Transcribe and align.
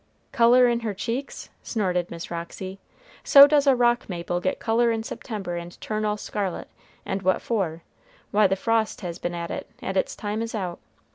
"Color 0.31 0.67
in 0.67 0.79
her 0.79 0.95
cheeks!" 0.95 1.51
snorted 1.61 2.09
Miss 2.09 2.31
Roxy; 2.31 2.79
"so 3.23 3.45
does 3.45 3.67
a 3.67 3.75
rock 3.75 4.09
maple 4.09 4.39
get 4.39 4.57
color 4.57 4.89
in 4.89 5.03
September 5.03 5.57
and 5.57 5.79
turn 5.79 6.05
all 6.05 6.17
scarlet, 6.17 6.69
and 7.05 7.21
what 7.21 7.39
for? 7.39 7.83
why, 8.31 8.47
the 8.47 8.55
frost 8.55 9.01
has 9.01 9.19
been 9.19 9.35
at 9.35 9.51
it, 9.51 9.69
and 9.79 9.95
its 9.97 10.15
time 10.15 10.41
is 10.41 10.55
out. 10.55 10.79